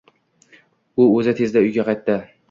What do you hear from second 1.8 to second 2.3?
qaytdi.